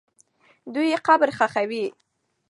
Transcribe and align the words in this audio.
دوی 0.73 0.87
یې 0.93 0.97
قبر 1.07 1.29
ښخوي. 1.37 1.85